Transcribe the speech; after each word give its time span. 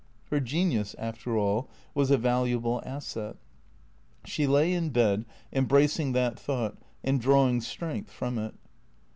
Her 0.31 0.39
genius, 0.39 0.95
after 0.97 1.37
all, 1.37 1.69
was 1.93 2.09
a 2.09 2.17
valuable 2.17 2.81
asset. 2.83 3.35
She 4.25 4.47
lay 4.47 4.73
in 4.73 4.89
bed, 4.89 5.25
embracing 5.53 6.13
that 6.13 6.39
thought, 6.39 6.75
and 7.03 7.21
drawing 7.21 7.61
strength 7.61 8.09
from 8.09 8.39
it. 8.39 8.55